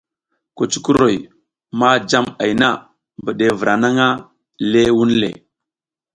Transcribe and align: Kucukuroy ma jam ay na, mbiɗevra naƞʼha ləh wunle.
Kucukuroy 0.55 1.15
ma 1.79 1.89
jam 2.09 2.25
ay 2.43 2.51
na, 2.61 2.69
mbiɗevra 3.21 3.73
naƞʼha 3.81 4.07
ləh 4.71 4.89
wunle. 4.97 5.29